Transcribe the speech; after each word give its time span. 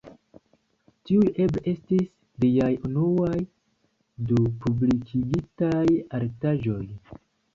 Tiuj 1.09 1.25
eble 1.43 1.61
estis 1.71 2.07
liaj 2.45 2.69
unuaj 2.89 3.37
du 4.31 4.47
publikigitaj 4.63 5.85
artaĵoj. 6.21 6.83